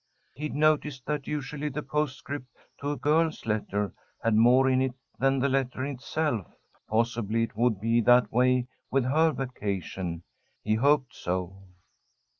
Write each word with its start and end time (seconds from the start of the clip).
He'd 0.33 0.55
noticed 0.55 1.05
that 1.05 1.27
usually 1.27 1.69
the 1.69 1.83
postscript 1.83 2.47
to 2.79 2.89
a 2.89 2.97
girl's 2.97 3.45
letter 3.45 3.93
had 4.23 4.33
more 4.33 4.67
in 4.67 4.81
it 4.81 4.95
than 5.19 5.37
the 5.37 5.47
letter 5.47 5.85
itself. 5.85 6.47
Possibly 6.89 7.43
it 7.43 7.55
would 7.55 7.79
be 7.79 8.01
that 8.01 8.31
way 8.31 8.65
with 8.89 9.03
her 9.05 9.31
vacation. 9.31 10.23
He 10.63 10.73
hoped 10.73 11.13
so. 11.15 11.65